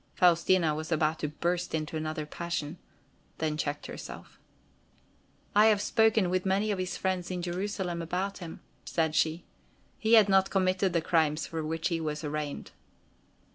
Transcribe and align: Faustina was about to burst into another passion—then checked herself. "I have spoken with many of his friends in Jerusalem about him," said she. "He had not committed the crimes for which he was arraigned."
Faustina 0.15 0.73
was 0.73 0.91
about 0.91 1.19
to 1.19 1.27
burst 1.27 1.75
into 1.75 1.95
another 1.95 2.25
passion—then 2.25 3.55
checked 3.55 3.85
herself. 3.85 4.39
"I 5.55 5.67
have 5.67 5.79
spoken 5.79 6.31
with 6.31 6.43
many 6.43 6.71
of 6.71 6.79
his 6.79 6.97
friends 6.97 7.29
in 7.29 7.43
Jerusalem 7.43 8.01
about 8.01 8.39
him," 8.39 8.61
said 8.83 9.13
she. 9.13 9.45
"He 9.99 10.13
had 10.13 10.27
not 10.27 10.49
committed 10.49 10.93
the 10.93 11.01
crimes 11.01 11.45
for 11.45 11.63
which 11.63 11.89
he 11.89 12.01
was 12.01 12.23
arraigned." 12.23 12.71